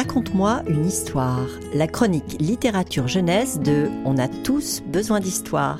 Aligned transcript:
Raconte-moi 0.00 0.62
une 0.66 0.86
histoire, 0.86 1.46
la 1.74 1.86
chronique 1.86 2.40
littérature 2.40 3.06
jeunesse 3.06 3.58
de 3.58 3.90
On 4.06 4.16
a 4.16 4.28
tous 4.28 4.80
besoin 4.86 5.20
d'histoire. 5.20 5.78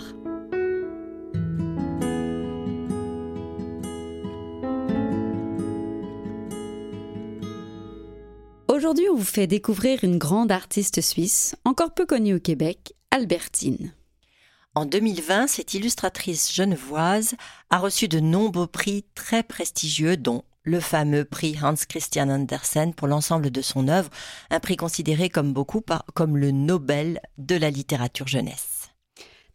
Aujourd'hui, 8.69 9.06
on 9.10 9.17
vous 9.17 9.24
fait 9.24 9.46
découvrir 9.46 10.04
une 10.04 10.19
grande 10.19 10.53
artiste 10.53 11.00
suisse, 11.00 11.56
encore 11.64 11.95
peu 11.95 12.05
connue 12.05 12.35
au 12.35 12.41
Québec, 12.41 12.92
Albertine. 13.10 13.95
En 14.74 14.85
2020, 14.85 15.46
cette 15.46 15.73
illustratrice 15.73 16.52
genevoise 16.52 17.37
a 17.70 17.78
reçu 17.78 18.06
de 18.06 18.20
nombreux 18.20 18.66
prix 18.66 19.06
très 19.14 19.42
prestigieux, 19.42 20.18
dont 20.18 20.45
le 20.62 20.80
fameux 20.80 21.24
prix 21.24 21.56
Hans 21.62 21.74
Christian 21.88 22.28
Andersen 22.28 22.95
pour 22.95 23.09
l'ensemble 23.09 23.50
de 23.50 23.62
son 23.62 23.88
œuvre, 23.88 24.10
un 24.50 24.60
prix 24.60 24.77
considéré 24.77 25.28
comme 25.28 25.52
beaucoup 25.52 25.83
comme 26.14 26.36
le 26.36 26.50
Nobel 26.50 27.20
de 27.38 27.56
la 27.56 27.70
littérature 27.70 28.28
jeunesse. 28.28 28.91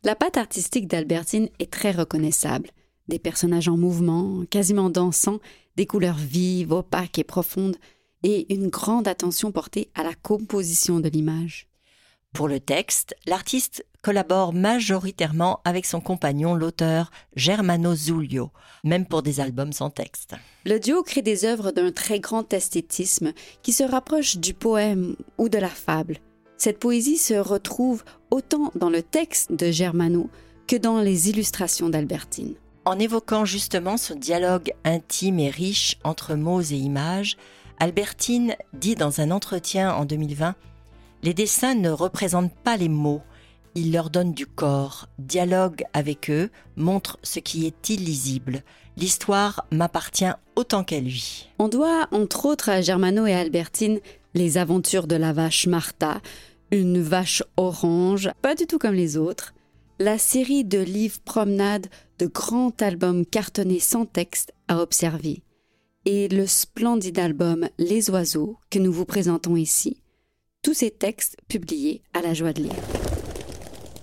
La 0.04 0.16
patte 0.16 0.38
artistique 0.38 0.88
d'Albertine 0.88 1.50
est 1.59 1.72
très 1.72 1.91
reconnaissable. 1.91 2.70
Des 3.08 3.20
personnages 3.20 3.68
en 3.68 3.78
mouvement, 3.78 4.44
quasiment 4.50 4.90
dansants, 4.90 5.40
des 5.76 5.86
couleurs 5.86 6.18
vives, 6.18 6.72
opaques 6.72 7.20
et 7.20 7.23
profondes, 7.23 7.78
et 8.23 8.52
une 8.53 8.70
grande 8.70 9.08
attention 9.08 9.52
portée 9.52 9.90
à 9.94 10.03
la 10.03 10.14
composition 10.14 11.00
de 11.00 11.09
l'image. 11.09 11.67
Pour 12.34 12.48
le 12.48 12.59
texte, 12.59 13.16
l'artiste 13.28 13.86
collabore 14.05 14.54
majoritairement 14.54 15.62
avec 15.66 15.88
son 15.88 16.00
compagnon, 16.00 16.54
l'auteur 16.54 17.09
Germano 17.36 17.95
Zuglio, 17.95 18.52
même 18.84 19.08
pour 19.08 19.23
des 19.23 19.40
albums 19.40 19.73
sans 19.73 19.90
texte. 19.90 20.36
Le 20.64 20.80
duo 20.80 21.02
crée 21.02 21.23
des 21.23 21.44
œuvres 21.44 21.72
d'un 21.72 21.92
très 21.92 22.20
grand 22.20 22.53
esthétisme 22.53 23.33
qui 23.64 23.73
se 23.73 23.83
rapproche 23.83 24.38
du 24.38 24.53
poème 24.53 25.16
ou 25.39 25.50
de 25.50 25.58
la 25.58 25.70
fable. 25.70 26.20
Cette 26.59 26.78
poésie 26.78 27.17
se 27.17 27.33
retrouve 27.33 28.03
autant 28.30 28.72
dans 28.76 28.92
le 28.92 29.02
texte 29.02 29.52
de 29.52 29.72
Germano 29.72 30.30
que 30.67 30.76
dans 30.76 31.02
les 31.02 31.31
illustrations 31.31 31.89
d'Albertine. 31.89 32.53
En 32.86 33.00
évoquant 33.00 33.44
justement 33.44 33.98
ce 33.98 34.14
dialogue 34.14 34.72
intime 34.83 35.39
et 35.39 35.50
riche 35.50 35.98
entre 36.03 36.36
mots 36.36 36.61
et 36.61 36.76
images, 36.76 37.38
Albertine 37.80 38.56
dit 38.72 38.94
dans 38.94 39.20
un 39.20 39.31
entretien 39.31 39.95
en 39.95 40.06
2020 40.06 40.53
les 41.23 41.33
dessins 41.33 41.73
ne 41.73 41.89
représentent 41.89 42.53
pas 42.64 42.78
les 42.78 42.88
mots, 42.88 43.23
ils 43.76 43.92
leur 43.92 44.09
donnent 44.09 44.34
du 44.34 44.48
corps, 44.48 45.08
dialogue 45.20 45.84
avec 45.94 46.30
eux, 46.30 46.50
montre 46.78 47.20
ce 47.23 47.40
qui 47.40 47.66
est 47.66 47.90
illisible. 47.90 48.64
L'histoire 48.98 49.66
m'appartient 49.72 50.32
autant 50.56 50.86
qu'à 50.86 51.02
lui. 51.02 51.50
On 51.59 51.67
doit, 51.67 52.08
entre 52.12 52.45
autres, 52.45 52.70
à 52.70 52.82
Germano 52.82 53.26
et 53.26 53.34
Albertine 53.34 54.00
les 54.34 54.58
aventures 54.58 55.08
de 55.08 55.16
la 55.16 55.34
vache 55.34 55.67
Martha, 55.67 56.22
une 56.72 57.02
vache 57.02 57.44
orange, 57.58 58.30
pas 58.42 58.56
du 58.56 58.67
tout 58.67 58.80
comme 58.80 58.94
les 58.94 59.17
autres, 59.17 59.54
la 60.00 60.17
série 60.17 60.66
de 60.66 60.80
livres 60.80 61.22
promenades, 61.23 61.88
de 62.20 62.28
grands 62.28 62.73
albums 62.82 63.26
cartonnés 63.26 63.80
sans 63.80 64.06
texte 64.06 64.54
à 64.67 64.80
observer, 64.80 65.42
et 66.04 66.28
le 66.28 66.48
splendide 66.48 67.20
album 67.20 67.70
Les 67.78 68.10
oiseaux 68.10 68.58
que 68.70 68.80
nous 68.80 68.92
vous 68.92 69.06
présentons 69.06 69.56
ici, 69.56 70.02
tous 70.62 70.73
ces 70.73 70.92
textes 70.92 71.38
publiés 71.48 72.02
à 72.14 72.22
la 72.22 72.34
joie 72.34 72.54
de 72.54 72.64
lire. 72.64 73.14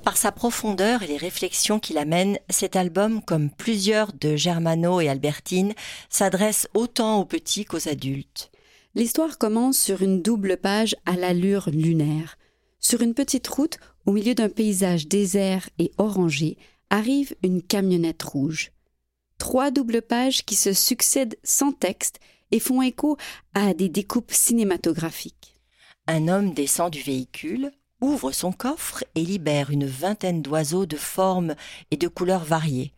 Par 0.05 0.17
sa 0.17 0.33
profondeur 0.33 1.05
et 1.05 1.07
les 1.07 1.17
réflexions 1.17 1.79
qu'il 1.79 1.97
amène, 1.97 2.39
cet 2.51 2.75
album, 2.75 3.23
comme 3.23 3.51
plusieurs 3.51 4.13
de 4.13 4.35
Germano 4.35 5.01
et 5.01 5.09
Albertine, 5.09 5.75
s'adresse 6.11 6.67
autant 6.75 7.21
aux 7.21 7.25
petits 7.25 7.65
qu'aux 7.65 7.89
adultes. 7.89 8.51
L'histoire 8.97 9.39
commence 9.39 9.79
sur 9.79 10.03
une 10.03 10.21
double 10.21 10.57
page 10.57 10.97
à 11.07 11.13
l'allure 11.13 11.71
lunaire. 11.73 12.37
Sur 12.81 13.03
une 13.03 13.15
petite 13.15 13.47
route, 13.47 13.79
au 14.05 14.13
milieu 14.13 14.35
d'un 14.35 14.49
paysage 14.49 15.07
désert 15.07 15.71
et 15.79 15.93
orangé, 15.99 16.59
arrive 16.91 17.37
une 17.45 17.63
camionnette 17.63 18.25
rouge. 18.25 18.73
Trois 19.39 19.71
doubles 19.71 20.03
pages 20.03 20.45
qui 20.45 20.57
se 20.57 20.73
succèdent 20.73 21.39
sans 21.45 21.71
texte 21.71 22.19
et 22.51 22.61
font 22.61 22.83
écho 22.83 23.17
à 23.55 23.73
des 23.73 23.89
découpes 23.89 24.33
cinématographiques. 24.33 25.57
Un 26.09 26.27
homme 26.27 26.53
descend 26.53 26.91
du 26.91 27.01
véhicule, 27.01 27.71
ouvre 28.03 28.33
son 28.33 28.53
coffre 28.53 29.05
et 29.15 29.23
libère 29.25 29.71
une 29.71 29.87
vingtaine 29.87 30.43
d'oiseaux 30.43 30.85
de 30.85 30.97
formes 30.97 31.55
et 31.91 31.97
de 31.97 32.09
couleurs 32.09 32.45
variées. 32.45 32.93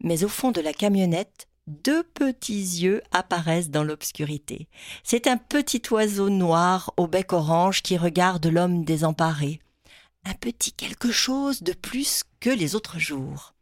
Mais 0.00 0.24
au 0.24 0.28
fond 0.28 0.50
de 0.50 0.60
la 0.60 0.72
camionnette, 0.72 1.46
deux 1.66 2.02
petits 2.02 2.54
yeux 2.54 3.02
apparaissent 3.12 3.70
dans 3.70 3.84
l'obscurité. 3.84 4.68
C'est 5.04 5.26
un 5.26 5.36
petit 5.36 5.82
oiseau 5.90 6.30
noir 6.30 6.92
au 6.96 7.06
bec 7.06 7.32
orange 7.32 7.82
qui 7.82 7.96
regarde 7.96 8.46
l'homme 8.46 8.84
désemparé. 8.84 9.60
Un 10.24 10.34
petit 10.34 10.72
quelque 10.72 11.12
chose 11.12 11.62
de 11.62 11.72
plus 11.72 12.24
que 12.40 12.50
les 12.50 12.74
autres 12.74 12.98
jours. 12.98 13.54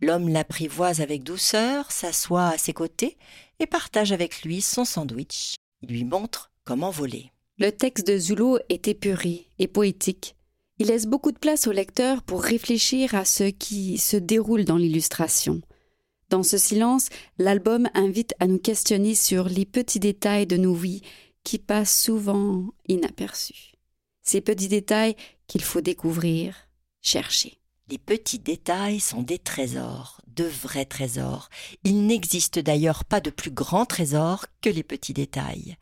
L'homme 0.00 0.28
l'apprivoise 0.28 1.00
avec 1.00 1.22
douceur, 1.22 1.90
s'assoit 1.90 2.48
à 2.48 2.58
ses 2.58 2.72
côtés 2.72 3.16
et 3.58 3.66
partage 3.66 4.12
avec 4.12 4.42
lui 4.42 4.60
son 4.60 4.84
sandwich. 4.84 5.56
Il 5.82 5.90
lui 5.90 6.04
montre 6.04 6.50
comment 6.64 6.90
voler. 6.90 7.33
Le 7.56 7.70
texte 7.70 8.08
de 8.08 8.18
Zulo 8.18 8.58
est 8.68 8.88
épuré 8.88 9.46
et 9.60 9.68
poétique. 9.68 10.34
Il 10.78 10.88
laisse 10.88 11.06
beaucoup 11.06 11.30
de 11.30 11.38
place 11.38 11.68
au 11.68 11.72
lecteur 11.72 12.24
pour 12.24 12.42
réfléchir 12.42 13.14
à 13.14 13.24
ce 13.24 13.44
qui 13.44 13.96
se 13.98 14.16
déroule 14.16 14.64
dans 14.64 14.76
l'illustration. 14.76 15.60
Dans 16.30 16.42
ce 16.42 16.58
silence, 16.58 17.10
l'album 17.38 17.88
invite 17.94 18.34
à 18.40 18.48
nous 18.48 18.58
questionner 18.58 19.14
sur 19.14 19.48
les 19.48 19.66
petits 19.66 20.00
détails 20.00 20.48
de 20.48 20.56
nos 20.56 20.74
vies 20.74 21.02
qui 21.44 21.58
passent 21.60 22.02
souvent 22.02 22.64
inaperçus. 22.88 23.74
Ces 24.22 24.40
petits 24.40 24.66
détails 24.66 25.14
qu'il 25.46 25.62
faut 25.62 25.80
découvrir, 25.80 26.56
chercher. 27.02 27.60
Les 27.88 27.98
petits 27.98 28.40
détails 28.40 28.98
sont 28.98 29.22
des 29.22 29.38
trésors, 29.38 30.20
de 30.26 30.42
vrais 30.42 30.86
trésors. 30.86 31.50
Il 31.84 32.06
n'existe 32.08 32.58
d'ailleurs 32.58 33.04
pas 33.04 33.20
de 33.20 33.30
plus 33.30 33.52
grand 33.52 33.84
trésor 33.84 34.46
que 34.60 34.70
les 34.70 34.82
petits 34.82 35.12
détails. 35.12 35.76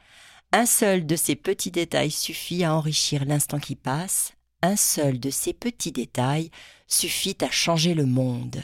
Un 0.55 0.67
seul 0.67 1.07
de 1.07 1.17
ces 1.17 1.35
petits 1.35 1.71
détails 1.71 2.11
suffit 2.11 2.63
à 2.63 2.75
enrichir 2.75 3.25
l'instant 3.25 3.59
qui 3.59 3.75
passe, 3.75 4.35
un 4.61 4.77
seul 4.77 5.19
de 5.19 5.31
ces 5.31 5.55
petits 5.55 5.93
détails 5.93 6.51
suffit 6.87 7.39
à 7.41 7.51
changer 7.51 7.95
le 7.95 8.05
monde. 8.05 8.63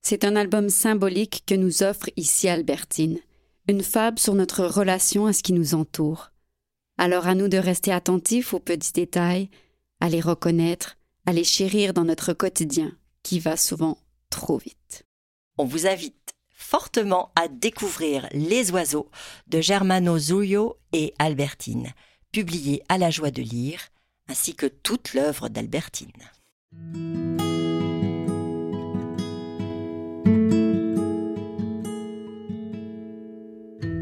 C'est 0.00 0.24
un 0.24 0.36
album 0.36 0.70
symbolique 0.70 1.44
que 1.46 1.54
nous 1.54 1.82
offre 1.82 2.08
ici 2.16 2.48
Albertine, 2.48 3.18
une 3.68 3.82
fable 3.82 4.18
sur 4.18 4.34
notre 4.34 4.64
relation 4.64 5.26
à 5.26 5.34
ce 5.34 5.42
qui 5.42 5.52
nous 5.52 5.74
entoure. 5.74 6.32
Alors 6.96 7.26
à 7.26 7.34
nous 7.34 7.48
de 7.48 7.58
rester 7.58 7.92
attentifs 7.92 8.54
aux 8.54 8.58
petits 8.58 8.94
détails, 8.94 9.50
à 10.00 10.08
les 10.08 10.20
reconnaître, 10.22 10.96
à 11.26 11.34
les 11.34 11.44
chérir 11.44 11.92
dans 11.92 12.04
notre 12.04 12.32
quotidien, 12.32 12.90
qui 13.22 13.38
va 13.38 13.58
souvent 13.58 13.98
trop 14.30 14.56
vite. 14.56 15.04
On 15.58 15.66
vous 15.66 15.86
invite 15.86 16.31
fortement 16.62 17.30
à 17.34 17.48
découvrir 17.48 18.28
Les 18.32 18.70
oiseaux 18.70 19.10
de 19.48 19.60
Germano 19.60 20.18
Zuglio 20.18 20.76
et 20.92 21.12
Albertine, 21.18 21.92
publié 22.32 22.82
à 22.88 22.96
la 22.96 23.10
joie 23.10 23.30
de 23.30 23.42
lire, 23.42 23.80
ainsi 24.28 24.54
que 24.54 24.66
toute 24.66 25.12
l'œuvre 25.14 25.48
d'Albertine. 25.48 26.10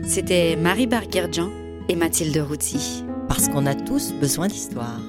C'était 0.07 0.57
Marie 0.57 0.87
Barguerdjan 0.87 1.51
et 1.89 1.97
Mathilde 1.97 2.37
Routy. 2.37 3.05
Parce 3.29 3.49
qu'on 3.49 3.65
a 3.67 3.75
tous 3.75 4.13
besoin 4.15 4.49
d'histoire. 4.49 5.01